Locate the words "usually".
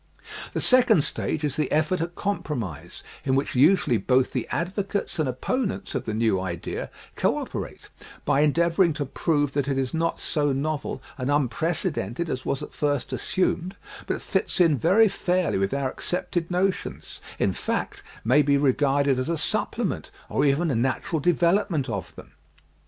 3.53-3.97